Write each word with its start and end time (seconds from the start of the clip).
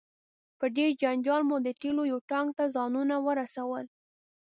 په 0.59 0.65
ډیر 0.75 0.89
جنجال 1.01 1.41
مو 1.49 1.57
د 1.61 1.67
تیلو 1.81 2.03
یو 2.11 2.19
ټانک 2.29 2.49
ته 2.57 2.65
ځانونه 2.75 3.15
ورسول. 3.27 3.85